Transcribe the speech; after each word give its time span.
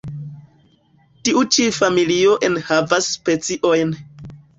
Tio 1.27 1.43
ĉi 1.55 1.65
familio 1.79 2.31
enhavas 2.47 3.11
speciojn. 3.19 3.93